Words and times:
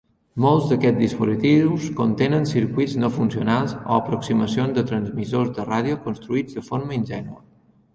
Molts 0.43 0.69
d"aquests 0.69 1.01
dispositius 1.01 1.85
contenen 1.99 2.49
circuits 2.53 2.97
no 3.03 3.13
funcionals 3.19 3.77
o 3.83 3.87
aproximacions 4.01 4.77
de 4.81 4.89
transmissors 4.95 5.57
de 5.61 5.71
ràdio 5.73 6.05
construïts 6.11 6.61
de 6.61 6.69
forma 6.73 7.03
ingènua. 7.03 7.43